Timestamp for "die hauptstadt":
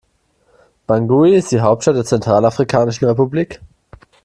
1.51-1.95